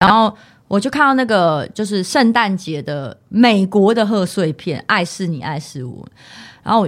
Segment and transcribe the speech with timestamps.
[0.00, 0.34] 然后
[0.68, 6.04] 我就看到那个就是圣诞节的美国的贺岁片《爱是你，爱是我》，
[6.62, 6.86] 然后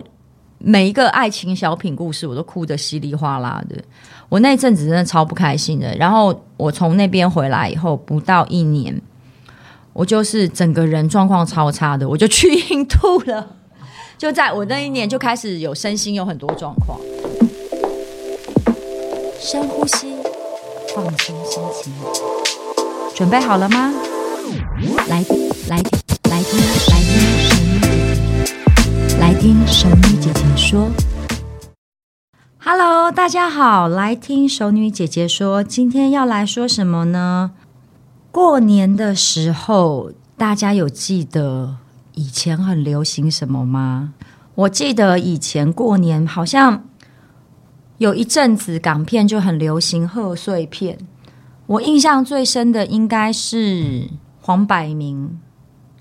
[0.59, 3.77] 每一个爱情小品故事我都哭得稀里哗啦的。
[4.29, 5.97] 我那阵子真的超不开心的。
[5.97, 9.01] 然后我从那边回来以后不到一年，
[9.95, 13.57] 我就是整个人状况超差的，我就去印度了。
[14.19, 17.01] 就在我那一年就开始有身心有很多状况。
[19.41, 20.15] 深呼吸，
[20.95, 22.48] 放松心情。
[23.19, 23.93] 准备好了吗？
[25.09, 25.25] 来
[25.69, 25.83] 来
[26.31, 27.19] 来听来听
[29.19, 30.89] 来听熟女姐姐说。
[32.61, 35.65] Hello，大家好，来听熟女姐姐说。
[35.65, 37.51] 今天要来说什么呢？
[38.31, 41.79] 过年的时候，大家有记得
[42.15, 44.13] 以前很流行什么吗？
[44.55, 46.85] 我记得以前过年好像
[47.97, 50.99] 有一阵子港片就很流行贺岁片。
[51.69, 54.09] 我印象最深的应该是
[54.41, 55.39] 黄百鸣、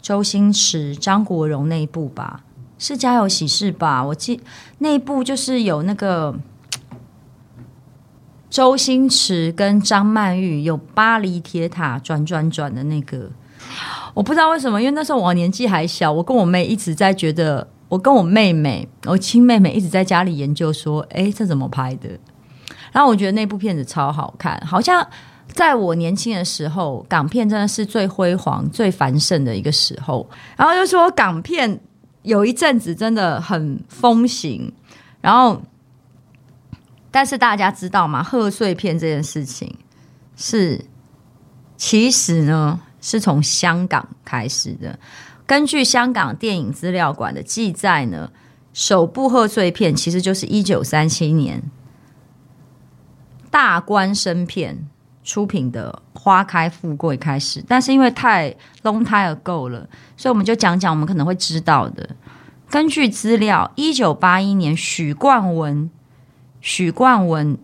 [0.02, 2.46] 周星驰、张国荣那一部吧，
[2.80, 4.02] 是《家有喜事》吧？
[4.02, 4.40] 我记
[4.78, 6.34] 那一部就是有那个
[8.50, 13.30] 周星驰跟张曼玉有巴黎铁塔转转转的那个，
[14.14, 22.12] 我不知道为什么，因为那时候我年纪还小，我跟我妹一直在觉得，我跟我妹妹，我亲妹妹一直在家里研究说，哎，这怎么拍的？
[22.94, 25.06] 然后我觉得那部片子超好看，好像。
[25.53, 30.30] 在我年轻的时候，港片真的是最辉煌、最繁盛的一个时候。
[30.56, 31.80] 然后就说港片
[32.22, 34.71] 有一阵子真的很风行。
[35.20, 35.61] 然后，
[37.10, 38.21] 但是大家知道吗？
[38.21, 39.76] 贺岁片这件事情
[40.36, 40.86] 是
[41.76, 45.00] 其实呢是从香港开始的。
[45.48, 48.30] 根据香港电影资料馆的记载呢，
[48.73, 51.64] 首部贺岁片其实就是一九三七年
[53.50, 54.88] 大观生片。
[55.27, 58.49] 出品的《花开富贵》开始，但是因为太
[58.83, 62.10] long time ago 了，所以我们就讲讲我们可能会知道的。
[62.70, 65.89] 根据资料，一九八一年许冠文，
[66.61, 67.58] 许冠文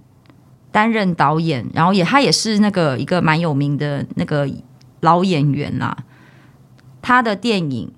[0.73, 4.49] 担任导演，然后也他也是那个一个蛮有名的那个
[4.99, 5.97] 老演员啦。
[7.01, 7.87] 他的电影《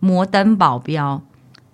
[0.00, 1.22] 摩登保镖》。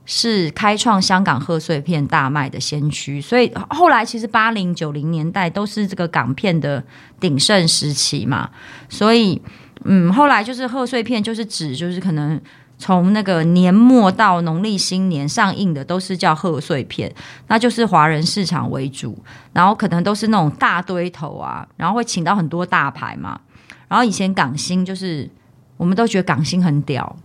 [0.09, 6.83] 是开创香港贺岁片大卖的先驱，所以后来其实八零九零年代都是这个港片的
[7.19, 8.49] 鼎盛时期嘛。
[8.89, 9.43] 所以，
[9.85, 12.41] 嗯，后来就是贺岁片，就是指就是可能
[12.79, 17.13] 从那个年末到农历新年上映的都是叫贺岁片，
[17.49, 19.19] 那就是华人市场为主，
[19.53, 23.41] 然后可能都是那种大堆头啊，然后会请到很多大牌嘛。
[23.89, 25.29] 然后以前港星就是
[25.77, 27.17] 我们都觉得港星很屌，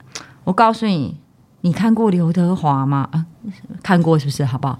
[0.45, 1.20] 我告诉你。
[1.61, 3.07] 你看过刘德华吗？
[3.11, 3.25] 啊，
[3.83, 4.43] 看过是不是？
[4.43, 4.79] 好不好？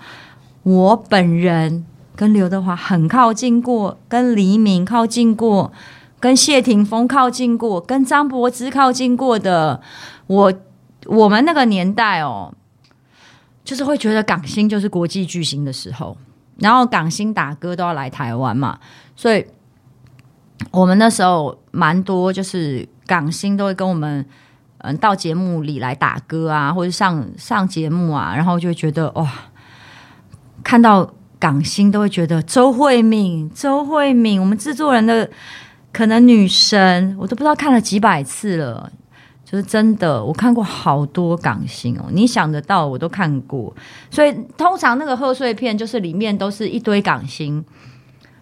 [0.63, 5.71] 我本人跟刘德华很靠近过，跟黎明靠近过，
[6.19, 9.79] 跟谢霆锋靠近过，跟张柏芝靠近过的。
[10.25, 10.53] 我
[11.05, 12.53] 我们那个年代哦，
[13.63, 16.17] 就是会觉得港星就是国际巨星的时候，
[16.57, 18.79] 然后港星打歌都要来台湾嘛，
[19.15, 19.45] 所以
[20.71, 24.25] 我们那时候蛮多，就是港星都会跟我们。
[24.83, 29.31] 嗯，到节目里来打歌啊，或者上上节目啊，然后就会觉得哇，
[30.63, 35.29] 看到港星都会觉得周慧敏，周慧敏，我们制作人的
[35.91, 38.91] 可能女神，我都不知道看了几百次了，
[39.45, 43.71] 就是真的，我看过好多港星哦，你想得到我都看过，
[44.09, 47.63] 所以通常那个贺岁片就是里面都是一堆港星，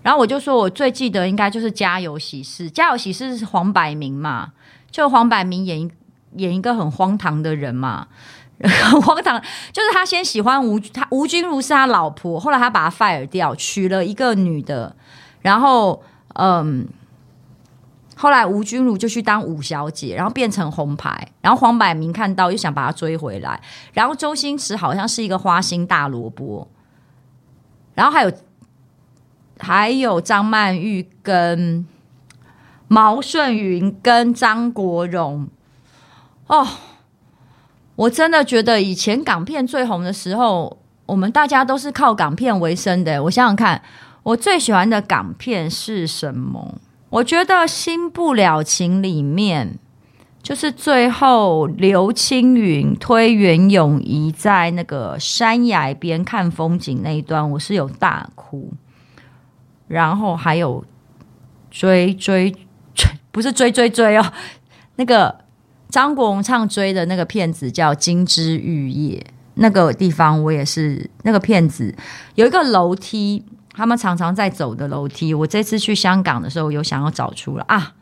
[0.02, 4.54] 然后我就说我最记得应该就是《家有喜事》，《家有喜事》是黄百鸣嘛，
[4.90, 5.92] 就黄百鸣演一。
[6.36, 8.08] 演一个很荒唐的人嘛，
[8.62, 9.42] 很荒唐，
[9.72, 14.96] 就是他先喜欢吴他吴君如是他老婆，后来他把他 fire 掉，娶了一个女的，
[15.42, 16.04] 然后
[16.36, 16.88] 嗯，
[18.16, 23.60] 后来吴君如就去当五小姐，然后变成红牌，然后黄百鸣看到又想把她追回来，
[23.94, 26.68] 然后周星驰好像是一个花心大萝卜，
[27.96, 28.32] 然后还有
[29.58, 31.88] 还有张曼玉跟
[32.88, 35.48] 毛舜筠跟张国荣。
[36.50, 36.68] 哦，
[37.96, 43.24] 我真的觉得以前港片最红的时候，我们大家都是靠港片为生的。
[43.24, 43.82] 我想想看，
[44.24, 46.80] 我最喜欢的港片是什么？
[47.12, 49.78] 我觉得《新不了情》里面，
[50.42, 58.74] 就是最后刘青云推袁咏仪在那个山崖边看风景那一段，我是有大哭。
[59.88, 60.84] 然后还有
[61.70, 62.52] 追追
[62.96, 64.34] 追，不是追追追哦，
[64.96, 65.36] 那个
[65.90, 69.20] 张国荣唱追的那个片子叫《金枝玉叶》，
[69.56, 71.94] 那个地方我也是那个片子
[72.36, 73.44] 有一个楼梯。
[73.72, 77.94] 他们常常在走的楼梯，我这次去香港的时候有想要找出来啊，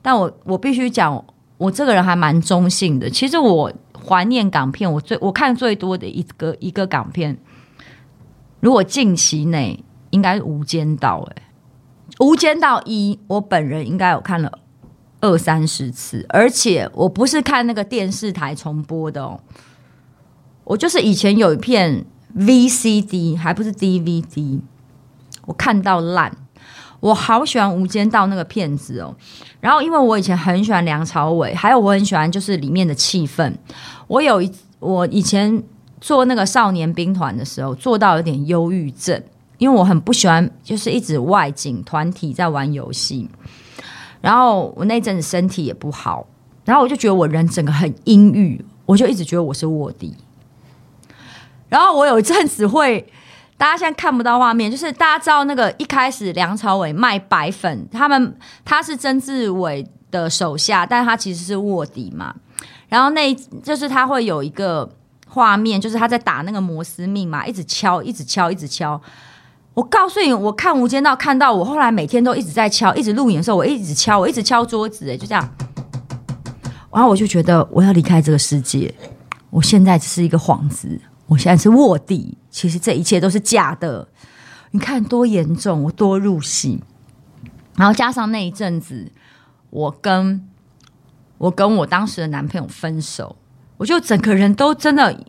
[0.00, 1.24] 但我我必须讲，
[1.58, 3.10] 我这个人还蛮中性的。
[3.10, 3.72] 其实我
[4.06, 7.36] 怀念港片，我最我看最多的一个一个港片，
[8.60, 11.42] 如果近期内应该是《无间道》哎，
[12.24, 14.60] 《无间道一》，我本人应该有看了
[15.22, 19.40] 二三十次，而且我不是看那个电视台重播的哦，
[20.64, 22.04] 我就是以前有一片
[22.36, 24.60] VCD，还不是 DVD。
[25.46, 26.36] 我看到烂，
[27.00, 29.14] 我好喜欢《无间道》那个片子哦。
[29.60, 33.52] 然后，因为我以前很喜欢梁朝伟，还有我很喜欢就是里面的气氛。
[34.08, 35.62] 我有一我以前
[36.00, 39.22] 做那个少年兵团的时候，做到有点忧郁症，
[39.58, 43.28] 因为我很不喜欢就是一直外景团体在玩游戏。
[44.22, 46.26] 然后我那阵子身体也不好，
[46.64, 50.16] 然后我就觉得我人整个很阴郁，我就一直觉得我是卧底。
[51.68, 53.06] 然后我有一阵子会。
[53.58, 62.34] 大家现在看不到画面，就是大家知道那个一开始梁朝伟卖白粉，他们他是曾志伟的手下，但他其实是卧底嘛。
[62.88, 63.32] 然后那
[63.62, 64.90] 就是他会有一个
[65.28, 69.00] 画面，就是他在打那个摩斯密码，一直敲，一直敲，一直敲。
[69.74, 75.48] 我告诉你，我看《无间道》看到我后来每天都一直在敲，一直录影的时候，我一直敲，我一直敲桌子，哎，就这样。
[76.92, 78.94] 然后我就觉得我要离开这个世界，
[79.48, 81.00] 我现在只是一个幌子。
[81.26, 84.06] 我现在是卧底，其实这一切都是假的。
[84.72, 86.82] 你看多严重，我多入戏。
[87.76, 89.10] 然后加上那一阵子，
[89.70, 90.46] 我跟
[91.38, 93.36] 我跟我当时的男朋友分手，
[93.78, 95.24] 我就整个人都真的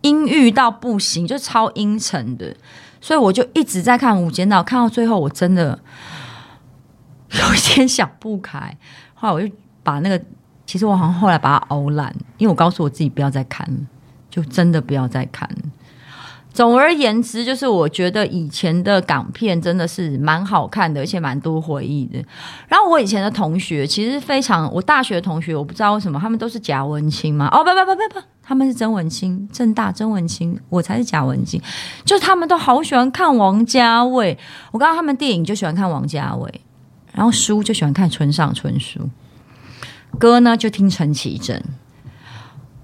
[0.00, 2.56] 阴郁到不行，就超阴沉的。
[3.06, 5.78] 所以我就一直在看《无间道》，看到最后我真的
[7.30, 8.76] 有一点想不开。
[9.14, 9.54] 后来我就
[9.84, 10.20] 把那个，
[10.66, 13.78] 其实我好像后来把它熬烂，因为我告诉我自己不要再看了。
[14.28, 15.48] 就真的不要再看。
[16.52, 22.18] 总而言之，就是我觉得以前的港片真的是蛮好看的，而且蛮多回忆的。
[22.66, 27.46] 然后我以前的同学其实非常，我大学的同学，我不知道为什么他们都是假文青嘛。
[27.52, 31.60] 哦，不不不不不，他们是曾文青，政大曾文清，我才是假文清。
[32.04, 34.38] 就他们都好喜欢看王家卫，
[34.70, 36.60] 我刚刚他们电影就喜欢看王家卫，
[37.12, 39.10] 然后书就喜欢看村上春树，
[40.16, 41.60] 歌呢就听陈绮贞。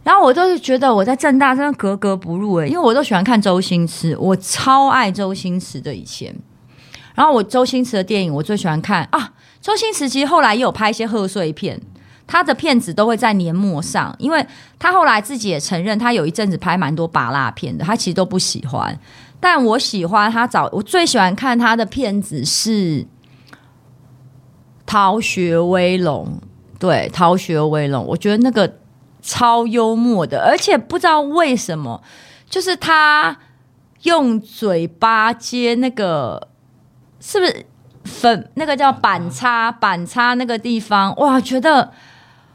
[0.03, 6.35] 然后我都是觉得我在政大真的格格不入诶，因为我都喜欢看周星驰，我超爱周星驰的以前。
[7.15, 11.81] 然后我周星驰的电影我最喜欢看啊，周星驰其实后来也有拍一些贺岁片，
[12.33, 14.47] 他的片子都会在年末上，因为
[14.79, 18.99] 他后来自己也承认，他有一阵子拍蛮多芭乐片的，他其实都不喜欢。
[19.39, 23.03] 但我喜欢他早，我最喜欢看他的片子是
[24.87, 26.27] 《逃学威龙》，
[26.79, 28.79] 对，《逃学威龙》，我觉得那个。
[29.25, 32.03] 超幽默的，而且不知道为什么，
[32.51, 33.39] 就是他
[34.03, 36.49] 用嘴巴接那个，
[37.21, 37.65] 是不是
[38.03, 38.51] 粉？
[38.55, 41.41] 那个叫板擦，板擦那个地方，哇！
[41.41, 41.93] 觉得，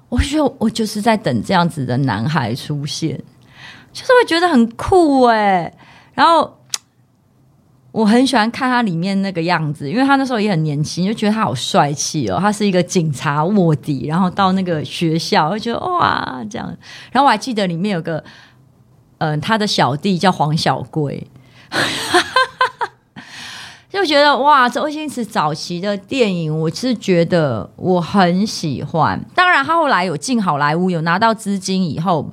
[0.09, 3.17] 我觉得我就是在等这样子的男孩出现，
[3.91, 5.73] 就是会觉得很酷哎，
[6.13, 6.53] 然后。
[7.93, 12.37] 我很喜欢看他里面那个样子，因为他那时候也很年轻，就觉得他好帅气哦。
[12.39, 16.67] 他是一个警察卧底，然后到那个学校，就觉得哇这样。
[17.11, 18.23] 然后我还记得里面有个，
[19.17, 21.25] 嗯、他的小弟叫黄小贵，
[23.89, 29.23] 就觉得哇，周星驰早期的电影，我是觉得我很喜欢。
[29.33, 32.29] 当然，他后来有进好莱坞，有拿到资金以后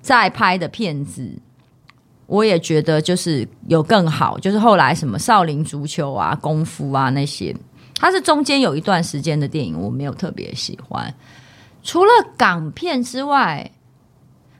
[0.00, 1.38] 再拍的片子。
[2.26, 7.54] 我也觉得就是有更好，就是后来什么少林足球啊、功夫啊那些，
[7.96, 11.12] 他是中间有一段时间的电影，我没有特别喜欢。
[11.82, 13.70] 除了港片之外，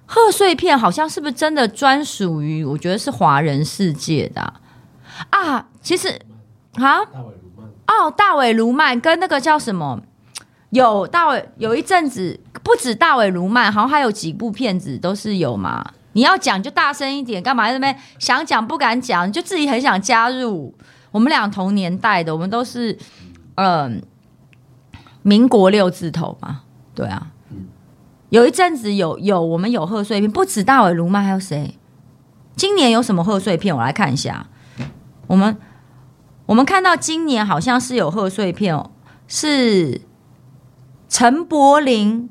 [0.05, 2.65] 贺岁片好像是不是真的专属于？
[2.65, 4.53] 我觉得是华人世界的。
[5.31, 6.21] 啊其实
[6.75, 7.01] 啊，
[7.87, 10.01] 哦，大尾卢曼跟那个叫什么？
[10.71, 15.93] 有大尾有一阵子不止大尾卢曼，好像还有几部片子都是有嘛。
[16.13, 19.31] 你要讲就大声一点，干嘛在那边想讲不敢讲？
[19.31, 20.75] 就自己很想加入。
[21.13, 22.99] 我们俩同年代的，我们都是
[23.55, 26.63] 嗯、呃，民国六字头嘛。
[26.95, 27.29] 对啊，
[28.31, 31.79] 有一阵子有有我们有贺岁片，不止大尾卢曼，还有谁？
[32.57, 33.75] 今年有什么贺岁片？
[33.75, 34.49] 我来看一下。
[35.27, 35.57] 我们
[36.47, 38.91] 我们看到今年好像是有贺岁片哦，
[39.27, 40.03] 是
[41.09, 42.29] 陈柏霖、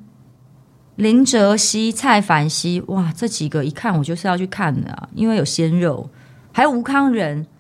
[0.96, 6.10] 林哲熹、蔡凡熙，哇，这几个一看我就是要去看的，因为有鲜肉，
[6.52, 7.48] 还有吴康仁。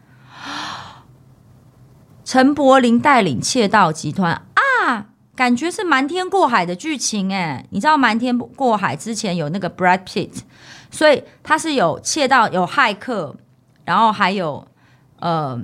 [2.25, 7.67] 陈柏霖带领窃盗集团啊，感觉是瞒天过海的剧情哎！
[7.69, 10.39] 你知道瞒天过海之前有那个 Brad Pitt，
[10.89, 13.35] 所以他是有窃盗、有骇客，
[13.83, 14.67] 然后还有
[15.25, 15.61] 呃。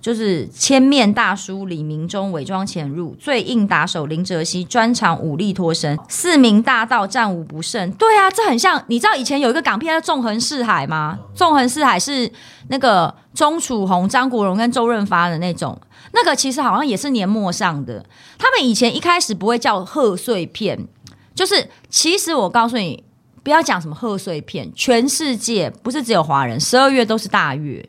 [0.00, 7.90] 就是千面大叔李明忠伪装潜入，最硬打手林哲熙专场武力脱身，四名大盗战无不胜。
[7.92, 11.18] 对啊，这很像，你知道以前有一个港片叫《纵横四海》吗？
[11.36, 12.30] 《纵横四海》是
[12.68, 15.78] 那个钟楚红、张国荣跟周润发的那种，
[16.12, 18.06] 那个其实好像也是年末上的。
[18.38, 20.86] 他们以前一开始不会叫贺岁片，
[21.34, 23.02] 就是其实我告诉你，
[23.42, 27.86] 不要讲什么贺岁片，全世界不是只有华人，十二月都是大月。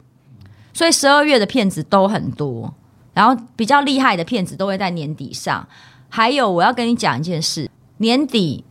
[0.79, 2.73] 所以十二月的片子都很多，
[3.13, 5.67] 然后比较厉害的片子都会在年底上。
[6.07, 8.63] 还有，我要跟你讲一件事：年底，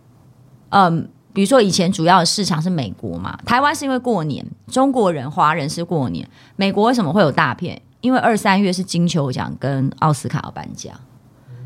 [0.71, 6.27] 嗯，比如说以前主要的市场是美国嘛，台湾是因为过年，中国人、华人是过年。
[6.57, 7.79] 美国为什么会有大片？
[8.01, 10.99] 因为二三月是金球奖跟奥斯卡要颁奖，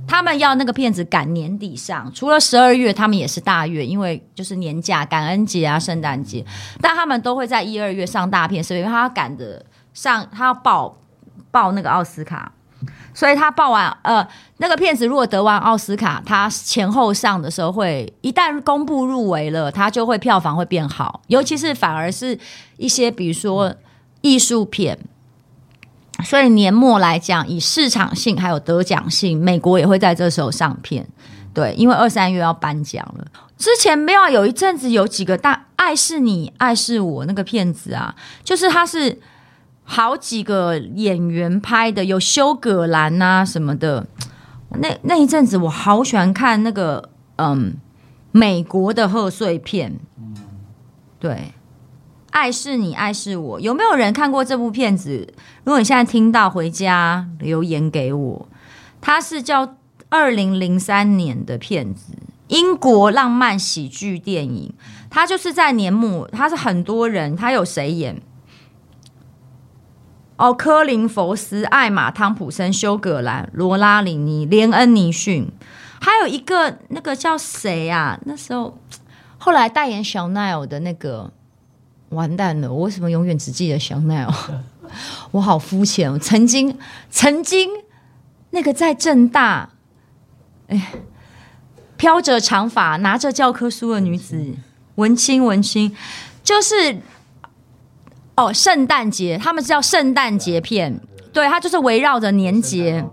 [0.09, 2.11] 他们要那个片子赶年底上。
[2.13, 6.45] 除了十二月，他们也是大月，因为就是年假、感恩节啊、圣诞节，
[6.81, 9.65] 但他们都会在一二月上大片，是因为他要赶的。
[9.95, 10.97] 上他要报
[11.51, 12.51] 报那个奥斯卡，
[13.13, 22.39] 所以他报完呃那个片子如果得完奥斯卡，他前后上的时候会一旦公布入围了，他就会票房会变好，尤其是反而是
[22.79, 23.75] 一些比如说
[24.23, 24.99] 艺术片，
[26.25, 31.07] 所以年末来讲以市场性还有得奖性，美国也会在这时候上片，
[31.53, 33.27] 对，因为二三月要颁奖了。
[33.59, 39.21] 之前没有有一阵子有几个大爱是你爱是我那个片子啊，就是他是。
[39.95, 44.07] 好几个演员拍的，有休葛兰啊什么的。
[44.79, 47.75] 那那一阵子，我好喜欢看那个嗯，
[48.31, 50.01] 美国的贺岁片。
[51.21, 51.53] 对，
[52.31, 53.61] 爱是你，爱是我。
[53.61, 55.31] 有没有人看过这部片子？
[55.63, 58.49] 如果你现在听到，回家留言给我。
[59.03, 59.77] 它是叫
[60.09, 62.15] 二零零三年的片子，
[62.49, 64.73] 英国浪漫喜剧电影。
[65.11, 68.23] 它就是在年末，它是很多人，它有谁演？
[70.43, 75.47] 哦，科林·佛斯、艾玛·汤普森、休·葛兰、罗拉·里尼、连恩·尼逊，
[76.01, 78.19] 还有一个那个叫谁啊？
[78.25, 78.77] 那时候
[79.39, 81.33] 后来代言香奈儿的那个，
[82.09, 82.73] 完蛋了！
[82.73, 84.35] 我为什么永远只记得香奈儿？
[85.31, 86.19] 我好肤浅！
[86.19, 86.77] 曾经，
[87.09, 87.71] 曾经
[88.51, 89.71] 那个在正大，
[90.67, 90.95] 哎，
[91.97, 94.57] 飘着长发、拿着教科书的女子，
[94.97, 95.97] 文青，文青，
[96.43, 96.99] 就是。
[98.43, 101.01] 哦，圣诞节，他们是叫圣诞节片，
[101.33, 103.05] 对，它就是围绕着年节，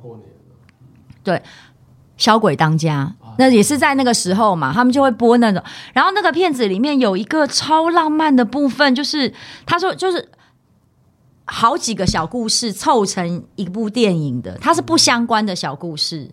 [1.24, 1.42] 对，
[2.18, 5.62] 小鬼当家，那也是在那个时候嘛，他们就会播那种。
[5.94, 9.32] 然后那个片子里面有一个超浪漫的部分，就是
[9.66, 10.30] 他说，就是
[11.46, 16.32] 好几个小故事凑成一部电影的，它是不相关的小故事。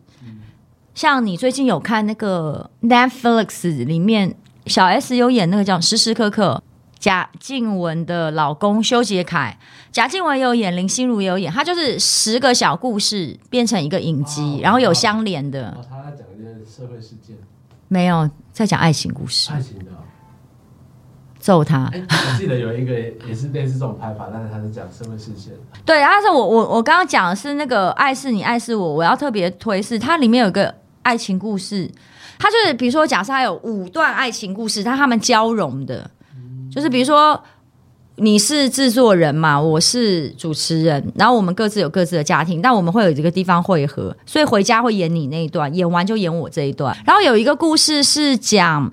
[0.95, 4.35] 像你最近有看那个 Netflix 里面，
[4.67, 6.62] 小 S 有演那个叫《时时刻刻》。
[6.99, 9.57] 贾静雯的老公修杰楷，
[9.93, 15.69] 贾静雯有演，林心如也有演，他就是十个小故事变成一个影集，然后有相连的。
[15.69, 17.37] 哦，他在讲一些社会事件，
[17.88, 19.53] 没有在讲爱情故事。
[19.53, 19.87] 爱情的，
[21.38, 21.91] 揍他！
[21.93, 22.93] 我记得有一个
[23.29, 25.53] 也是类似这种拍法，但是他是讲社会事件。
[25.85, 31.88] 对，但是我我我刚刚讲的是那个爱是你，爱是我，我要特别推是它里面有一个爱情故事，
[32.38, 36.11] 它就是比如说假设它有五段爱情故事，但他们交融的。
[36.76, 37.42] 就是比如说，
[38.16, 46.95] 你是制作人嘛，我是主持人，然后我们各自有各自的家庭，但我们会有一个地方汇合，所以回家会演你那一段，演完就演我这一段。
[47.06, 48.92] 然后有一个故事是讲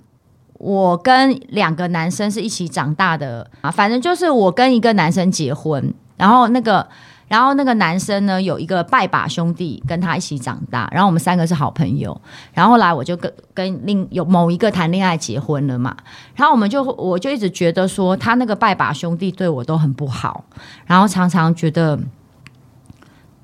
[0.54, 6.88] 我跟两个男生是一起长大的啊，反正就是我跟一个男生结婚，然后那个。
[7.34, 12.16] 然后那个男生呢，有一个拜把兄弟跟他一起长大，然后我们三个是好朋友。
[12.54, 15.98] 然后后来我就跟跟另有某一个谈恋爱结婚了嘛。
[16.36, 20.46] 然后我们就我就一直觉得说他那个拜把兄弟对我都很不好，
[20.86, 21.98] 然后常常觉得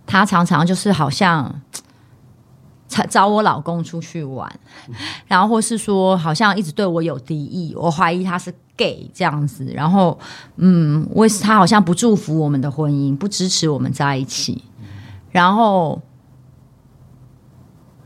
[0.05, 1.59] 他常常就是好像
[3.09, 4.51] 找我老公出去玩，
[5.27, 8.53] 然后或是说好像一直对我有敌意，我怀疑他是。
[8.79, 10.17] gay 这样子，然后
[10.55, 14.63] 嗯，为他好像不祝福我们的婚姻，不支持我们在一起，
[15.31, 16.01] 然后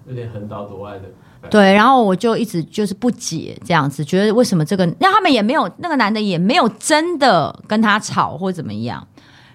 [0.07, 1.03] 有点横刀夺爱的。
[1.51, 9.07] 对，然后我就一直就是不解这样子，觉得为什么这个，那他们也没有那个男的也没有真的跟他吵或怎么样，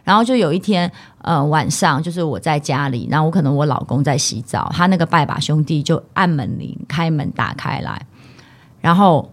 [0.05, 0.89] 然后就有一天，
[1.29, 8.07] 呃晚上就是我在家里，然后我可能我老公在洗澡，他那个拜把兄弟就按门铃开门打开来，
[8.81, 9.31] 然后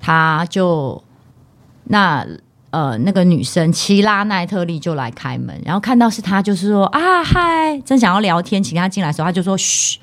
[0.00, 1.04] 他就
[1.84, 2.26] 那。
[2.72, 9.98] 呃，那个女生齐拉奈特利就来开门，然后看到是他，就是说啊嗨，正想要聊天，请他进来的时候，他就说嘘，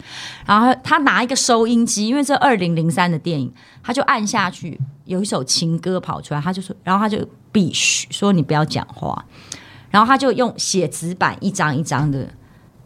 [0.46, 9.26] 然后他拿一个收音机，因为这二零零三的电影，他就按下去，有一首情歌跑出来，他就说，然后他就必须说你不要讲话，
[9.90, 12.28] 然后他就用写纸板一张一张的，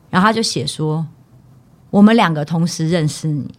[0.09, 1.05] 然后他就写说
[1.89, 3.53] 我们两个同时认识你，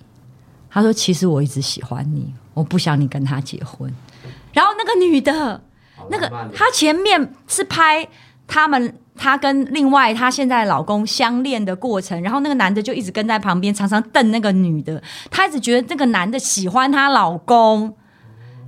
[0.71, 3.93] 他说其实我一直喜欢你，我不想你跟他结婚，
[4.53, 5.63] 然后那个女的。
[6.11, 8.07] 那个，他前面是拍
[8.47, 15.03] 他们，她跟另外她现在老公相恋的过程，然后那个男的就一直跟在旁边，常常瞪那个女的。
[15.31, 17.97] 他一直觉得那个男的喜欢她老公，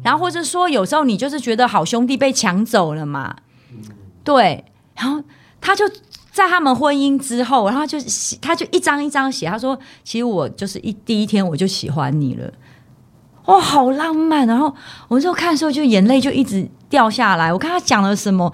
[0.03, 3.37] 然后或者说有时候你就是觉得好兄弟被抢走了嘛，
[4.27, 4.63] 对。
[4.95, 5.23] 然后
[5.61, 5.89] 他就
[6.31, 12.53] 在他们婚姻之后，然后就写他就一张一张写，他说：“其实我就是一第一天我就喜欢你了。”
[13.47, 14.45] 哇，好浪漫！
[14.47, 14.75] 然后
[15.07, 17.53] 我就看的时候，就眼泪就一直掉下来。
[17.53, 18.53] 我看他讲了什么？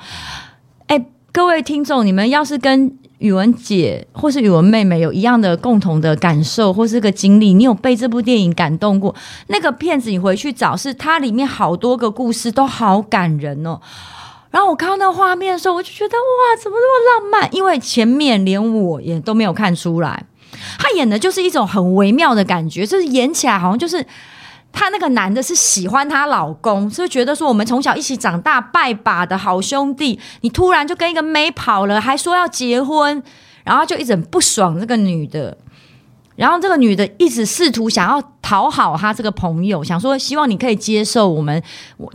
[0.87, 9.15] 哎，各位听众，你们要是跟语文姐或是语文妹妹有一样的共同的感受或是个经历，你有被这部电影感动过？
[9.47, 13.81] 那个片子你回去找，是它里面好多个故事都好感人哦。
[14.53, 17.53] 然后我看到那画面的时候，我就觉得哇，怎么那么浪漫？
[17.53, 20.25] 因为前面连我也都没有看出来，
[20.79, 24.07] 他演的就是一种很微妙的感觉，就是演起来好像就是。
[24.75, 33.23] 她那个男的是喜欢她老公，是觉得说我们从小一起长大拜把的好兄弟，你突然就跟一个妹跑了，还说要结婚，
[33.65, 35.55] 然后就一直不爽这个女的，
[36.35, 41.63] 然后这个女的一直试图想要讨好他这个朋友，想说希望你可以接受我们，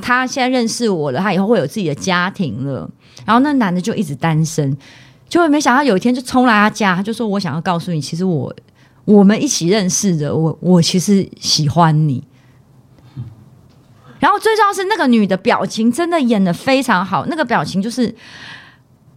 [0.02, 2.90] 他现在认识我了，他以后会有自己的家庭了，
[3.26, 4.76] 然后那男的就一直单身，
[5.30, 8.54] 就会没想到有一天就冲来他家，就说我想要告诉你，其实我
[9.06, 12.24] 我们一起认识的，我我其实喜欢你。
[14.20, 18.14] 然后最重要是那个女的表情真的演得非常好，那个表情就是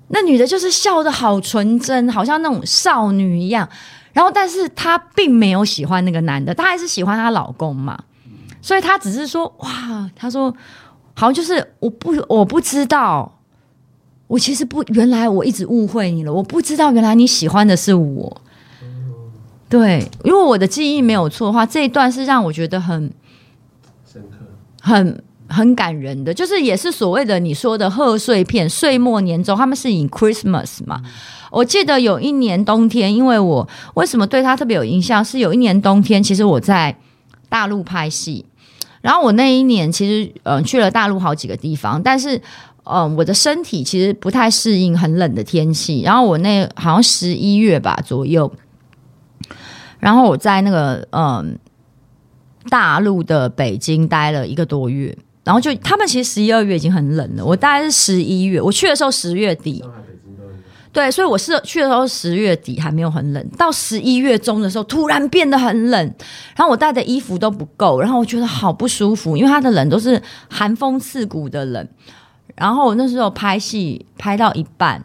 [0.08, 3.66] 那女的就是笑得好纯真，好像那种少女一样。
[4.12, 7.98] 然后，但是她并没有喜欢那个男的，她还是喜欢她老公嘛。
[8.62, 10.50] 所以她只是说：“哇，她说
[11.14, 13.40] 好像就是我不我不知道，
[14.26, 18.40] 我其实不原来我一直误会你了，我不知道原来你喜欢的是我。”
[19.70, 23.12] 对，如果我的记忆没有错的话，这一段是让我觉得很
[24.04, 24.38] 深刻。
[24.80, 31.02] 很很感人的，就是也是所谓的你说的贺岁片，岁末年终，他们是以 Christmas 嘛。
[31.50, 36.96] 我记得有一年冬天，因为我为什么对他特别有印象，是有一年冬天，其实我在
[37.48, 38.46] 大陆拍戏，
[39.00, 42.36] 然后我那一年其实嗯、呃、去了大陆好几个地方，但是
[42.84, 48.52] 嗯、呃、我的身体其实不太适应很冷的天气，然后我那好像十一月吧左右，
[49.98, 51.22] 然后我在那个嗯。
[51.22, 51.44] 呃
[52.68, 57.44] 大陆的北京待了一个多月，然后就他们其实十一二月已经很冷了。
[57.44, 59.82] 我大概是十一月，我去的时候十月底，
[60.92, 66.14] 对，所以我是去的时候十月底还没有很冷，到十一月中的时候突然变得很冷，
[66.54, 71.88] 然后我带的衣服都不够，然后我觉得好不舒服，因为它的冷都是寒风刺骨的冷。
[72.54, 75.04] 然后我那时候拍戏拍到一半，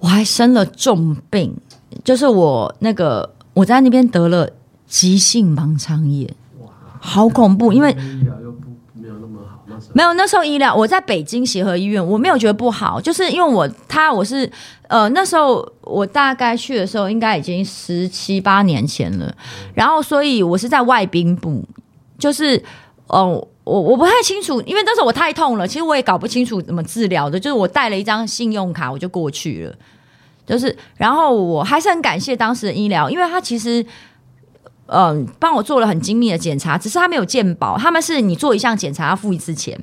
[0.00, 1.56] 我还生了重病，
[2.04, 4.50] 就是我那个我在那边得了。
[4.84, 6.28] 急性盲肠炎，
[7.04, 7.72] 好恐怖！
[7.72, 7.92] 因为
[8.94, 14.48] 没有那么好，那时候没有那时候医疗，我在北京协和医院，我没有觉得不好，就是因为我他我是
[14.86, 19.34] 呃那时候我大概去的时候，应该已经十七八年前了，
[19.74, 21.64] 然后所以我是在外宾部，
[22.16, 22.56] 就是
[23.08, 29.74] 哦、呃、我我不太清楚，因为那时候我太痛了，其实我也搞不清楚怎么治疗的，就是我带了一张信用卡我就过去了，
[30.46, 33.84] 就是然后我还是很感谢当时的医疗，因为他其实。
[34.92, 39.78] 嗯，帮我做了很精密的检查，只是他没有鉴保，他们是你做一项检查要付一次钱，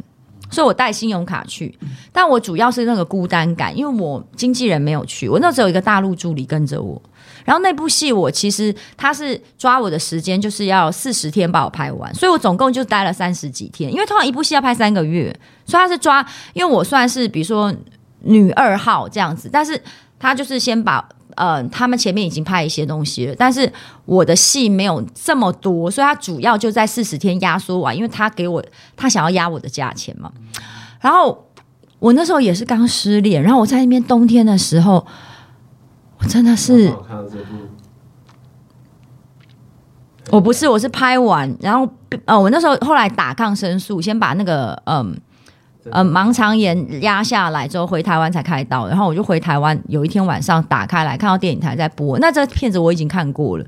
[0.52, 1.76] 所以我带信用卡去。
[2.12, 7.02] 但我主要是那个孤单感，因为我经纪人没有去，我那时候有一个大陆助理跟着我。
[7.44, 13.92] 然后那部戏我其实他是抓我的时间，就是要四十天把我拍完，所以我总共就待了三十几天。
[13.92, 17.74] 因为通常一部戏要拍三个月，所以他是抓，因为我算是比如说
[18.20, 19.82] 女二号这样子，但是
[20.20, 21.04] 他就是先把。
[21.36, 23.72] 呃，他们前面已经拍一些东西了，但是
[24.06, 28.64] 我的戏没有这么多，所以他主要就在四十天压缩完，因为他给我
[28.96, 30.32] 他想要压我的价钱嘛。
[31.00, 31.48] 然后
[32.00, 35.06] 我那时候也是刚失恋，然后我在那边冬天的时候，
[36.18, 36.94] 我真的是，
[40.32, 41.88] 我不是，我是拍完，然后
[42.26, 44.98] 呃，我那时候后来打抗生素，先把那个嗯。
[45.12, 45.16] 呃
[45.92, 53.66] 呃盲肠炎压下来之后回台湾才开刀，然后我就回台湾，有一天晚上打开来看到电影台在播，那这片子我已经看过了，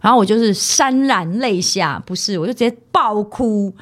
[0.00, 3.72] 然后我就是潸然泪下，不是，我就直接爆哭，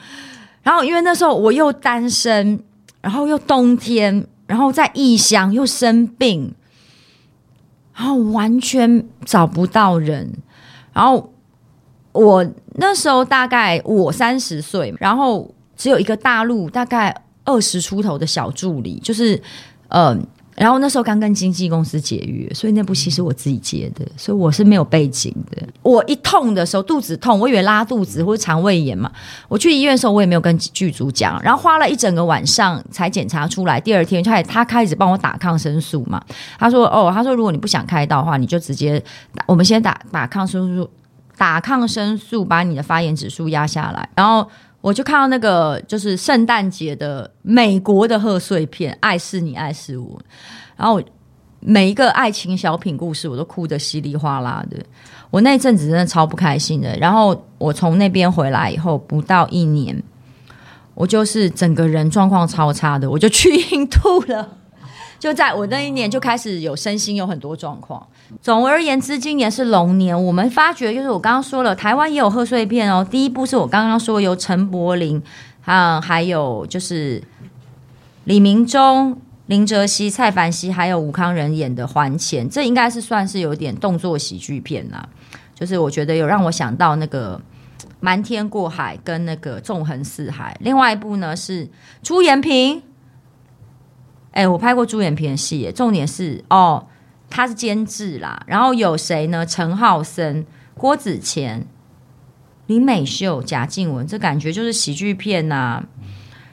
[0.62, 2.60] 然后因为那时候我又单身，
[3.00, 6.54] 然后又冬天，然后在异乡又生病，
[7.94, 10.32] 然后完全找不到人，
[10.92, 11.32] 然后。
[12.18, 12.42] 我
[12.76, 17.14] 那时候大概我三十岁，然后只有一个大陆大概
[17.46, 19.40] 二十出头的小助理，就是
[19.88, 20.14] 呃，
[20.56, 25.62] 然后那时候刚跟经纪公司解约，所以那部戏是我自己接的，所以我是没有背景的。
[25.82, 29.10] 我一痛的时候，肚子痛，我以为拉肚子或者肠胃炎嘛，
[29.48, 33.80] 我去医院的时候，我也没有跟剧组讲，然后花了一整个晚上才检查出来。
[33.80, 36.20] 第二天，他他开始帮我打抗生素嘛，
[36.58, 39.00] 他说哦，他说如果你不想开刀的话，你就直接
[39.46, 40.90] 我们先打打抗生素。
[41.38, 44.08] 打抗生素，把你的发炎指数压下来。
[44.14, 44.48] 然后
[44.86, 50.16] 我就看到那个，就是圣诞节的美国的贺岁片《爱是你，爱是我》。
[50.76, 51.02] 然后
[51.58, 54.76] 每一个爱情小品故事，我都哭得稀里哗啦的。
[55.28, 56.96] 我那阵子真的超不开心的。
[56.98, 60.00] 然后我从那边回来以后，不到一年，
[60.94, 64.56] 我就是整个人状况超差的，我就去印度了。
[65.18, 68.06] 就在我那一年就开始有身心有很多状况。
[68.42, 73.06] 总而言之，今年是龙年，我们发觉就是我刚刚说了，台湾也有贺岁片哦。
[73.08, 75.22] 第一部是我刚刚说由陈柏霖
[75.64, 77.22] 啊，还有就是
[78.24, 85.08] 李明忠、林哲熹、蔡凡熙，还有吴康仁演的《还钱》，这应该是算是有点动作喜剧片啦。
[85.54, 87.40] 就是我觉得有让我想到那个
[88.00, 90.56] 《瞒天过海》跟那个《纵横四海》。
[90.64, 91.68] 另外一部呢是
[92.02, 92.82] 朱延平。
[94.32, 96.84] 哎，我拍过朱延平的戏，重点是哦，
[97.36, 98.42] 他是监制啦。
[98.46, 99.44] 然后有谁呢？
[99.44, 101.66] 陈浩森、郭子乾、
[102.66, 105.84] 林美秀、贾静雯，这感觉就是喜剧片呐、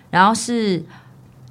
[0.10, 0.84] 然后是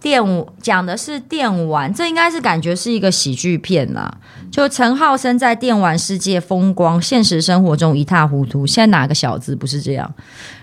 [0.00, 0.22] 电
[0.60, 4.18] 讲的是电玩，这应该是感觉是一个喜剧片啦。
[4.50, 8.66] 就陈浩森在电玩世界风光，现实生活中一塌糊涂。
[8.66, 10.14] 现在哪个小子不是这样？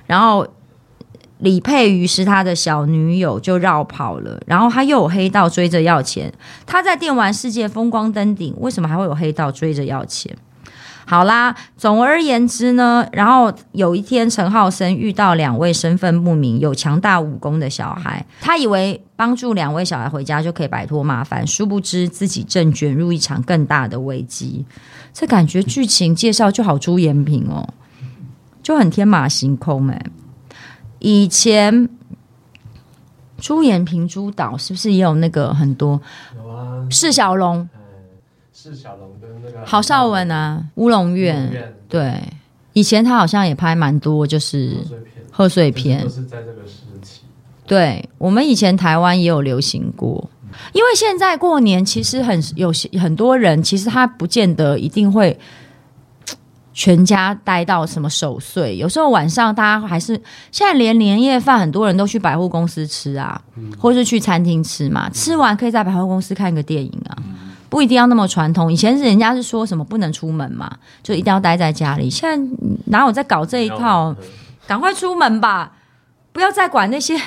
[0.05, 0.47] 然后。
[1.39, 4.39] 李佩瑜是他的小女友，就绕跑了。
[4.45, 6.31] 然后他又有黑道追着要钱。
[6.65, 10.35] 他在电玩世界风光登顶，为什么还会有黑道追着要钱？
[11.05, 24.63] 好啦，总而言之呢，然后有一天陈浩森遇到两位身份不明、有强大武功的小孩，他以为帮助两位小孩回家就可以摆脱麻烦，殊不知自己正卷入一场更大的危机。
[25.11, 27.67] 这感觉剧情介绍就好朱延平哦，
[28.61, 29.99] 就很天马行空诶、
[30.99, 31.89] 以前
[33.37, 35.99] 朱延平朱导是不是也有那个很多？
[36.35, 37.67] 有啊，释小龙，
[38.53, 42.21] 释小龙跟那个郝邵文啊，乌龙院，对，
[42.73, 44.77] 以前他好像也拍蛮多，就是
[45.31, 47.21] 贺岁片，都是在这个时期。
[47.65, 50.29] 对，我们以前台湾也有流行过，
[50.73, 55.39] 因为现在过年其实很有些很多人，其实他不见得一定会。
[56.79, 58.77] 全家待到什么守岁？
[58.77, 60.13] 有时候晚上大家还是
[60.49, 65.09] 现在连年夜饭，很多人都去百货公司吃啊，嗯、或是去餐厅吃嘛。
[65.09, 68.71] 吃完可以在百货公司看个电影啊，嗯、不一定要那么传统。
[68.71, 70.71] 以前是人家是说什么不能出门嘛，
[71.03, 72.09] 就一定要待在家里。
[72.09, 74.15] 现在哪有在搞这一套？
[74.65, 75.73] 赶快出门吧，
[76.31, 77.19] 不要再管那些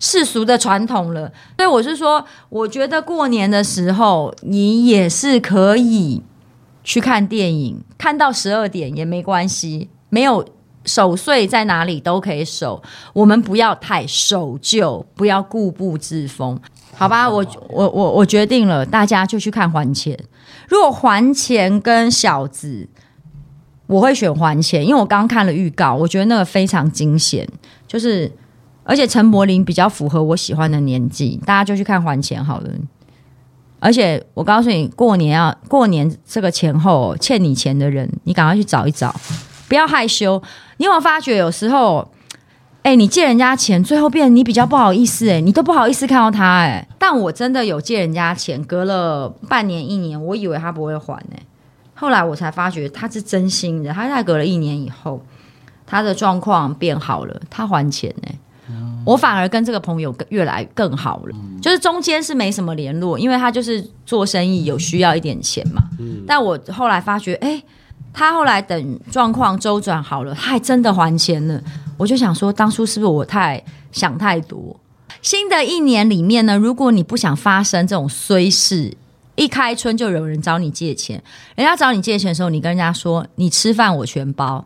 [0.00, 1.30] 世俗的传统了。
[1.58, 6.22] 所以我是说，我觉得过年的时候你也是可以。
[6.84, 10.46] 去看电影，看到十二点也没关系，没有
[10.84, 12.80] 守岁在哪里都可以守。
[13.14, 16.60] 我们不要太守旧，不要固步自封，
[16.94, 17.28] 好吧？
[17.28, 20.14] 我我我我决定了，大家就去看《还钱》。
[20.68, 22.86] 如果《还钱》跟《小子》，
[23.86, 27.48] 我会选《还钱》，因为我刚刚看了预告，我觉得那个非常惊险，
[27.86, 28.30] 就是
[28.82, 32.70] 而且陈柏霖比较符合我喜欢的年纪，大家就去看《还钱》好了。
[33.84, 39.14] 而且我告诉你，过年要过年这个前后欠你钱的人，你赶快去找一找，
[39.68, 40.42] 不要害羞。
[40.78, 42.10] 你有没有发觉有时候，
[42.82, 46.88] 哎，你借人家钱，最后变你比较不好意思，哎，你都不好意思看到他，哎。
[46.98, 51.42] 但我真的有借人家钱，隔了半年一年，我以为他不会还，哎，
[51.94, 53.92] 后来我才发觉他是真心的。
[53.92, 55.20] 他在隔了一年以后，
[55.86, 58.38] 他的状况变好了，他还钱，哎。
[59.04, 65.82] 我反而跟这个朋友越来更好了，就是中间是没什么联络，因为他就是做生意有需要一点钱嘛。
[66.26, 67.62] 但我后来发觉，哎，
[68.12, 71.62] 他后来等状况周转好了，他还真的还钱了。
[71.96, 73.62] 我就想说，当初是不是我太
[73.92, 74.74] 想太多？
[75.22, 78.94] 新的一年里面呢，如果你不想发生这种衰事，
[79.36, 81.22] 一开春就有人找你借钱，
[81.54, 84.64] 人家找你借钱的时候，你跟人家说你吃饭我全包，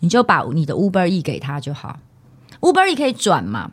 [0.00, 1.98] 你就把你的 Uber E 给他就好。
[2.60, 3.70] Uber E 可以转嘛，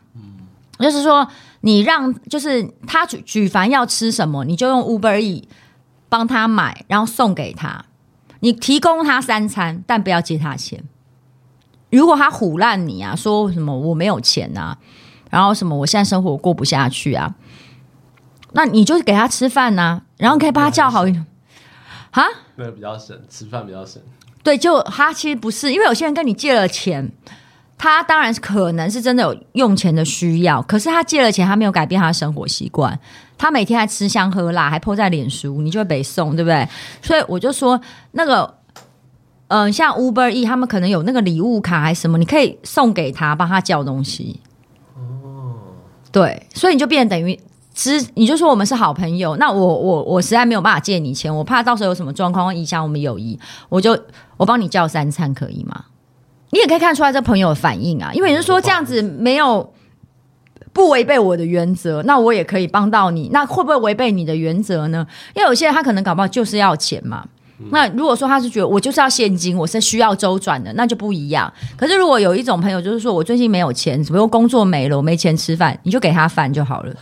[0.78, 1.26] 就是说
[1.60, 5.48] 你让就是他举举凡要吃什么，你就用 Uber E
[6.08, 7.84] 帮他买，然后送给他。
[8.40, 10.84] 你提供他三餐，但不要借他钱。
[11.90, 14.76] 如果他唬烂你啊，说什么我没有钱啊，
[15.30, 17.34] 然后什么我现在生活过不下去啊，
[18.52, 21.26] 那你就给他吃饭呐、啊，然后可以帮他叫好运。
[22.10, 22.24] 啊？
[22.56, 24.00] 那比较省，吃饭比较省。
[24.42, 27.10] 对，就他其实不是，因为有些人跟你借了钱，
[27.78, 32.98] 他当然是可能是真的有用钱的需要，可是他借了钱，他没有改变他的生活习惯，
[33.36, 36.68] 他每天还吃香喝辣，还 po 在脸书，你就会被送，对不对？
[37.02, 37.80] 所以我就说
[38.12, 38.54] 那个。
[39.48, 44.40] 嗯、像 Uber E 他们可能有那个礼物卡还是什么，你可以送给他，帮他叫东西。
[44.96, 45.54] 哦，
[46.10, 47.38] 对，所以你就变等于，
[47.72, 49.36] 其实你就说我们是好朋友。
[49.36, 53.96] 那我我我实在没有办法借你钱，我怕到时候有什么状况会影响我们友谊，我就
[54.36, 55.84] 我帮你叫三餐可以吗？
[56.50, 59.72] 你也可以看出来这朋友的反应啊，因为你是说这样子没有
[60.72, 63.30] 不违背我的原则，那我也可以帮到你。
[63.32, 65.06] 那会不会违背你的原则呢？
[65.34, 67.26] 因为有些人他可能搞不好就是要钱嘛。
[67.70, 71.50] 那如果说他是觉得我就是要现金，我是需要周转的，那就不一样。
[71.74, 76.94] 可是如果有一种朋友就是说我最近没有钱，只不过工作没了，我没钱吃饭，你就给他饭就好了，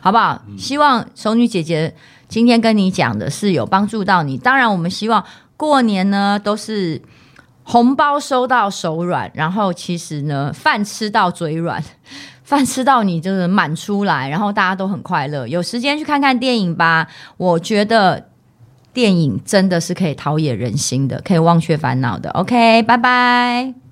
[0.00, 0.42] 好不好？
[0.56, 1.94] 希望熟女姐姐
[2.26, 4.36] 今天跟你讲的是有帮助到你。
[4.36, 5.24] 当然，我们希望
[5.56, 7.00] 过年呢都是
[7.68, 11.82] 红包收到手软，然后其实呢饭吃到嘴软，
[12.42, 15.46] 饭吃到你就是满出来，然后大家都很快乐。
[15.46, 18.28] 有时间去看看电影吧，我觉得。
[18.90, 22.30] 电影真的是可以陶冶人心的，可以忘却烦恼的。
[22.30, 23.87] OK，拜拜。